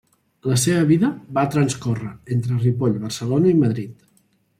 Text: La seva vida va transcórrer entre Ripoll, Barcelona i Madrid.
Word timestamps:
La 0.51 0.55
seva 0.59 0.85
vida 0.91 1.09
va 1.37 1.43
transcórrer 1.55 2.09
entre 2.37 2.57
Ripoll, 2.63 2.97
Barcelona 3.05 3.53
i 3.53 3.59
Madrid. 3.61 3.93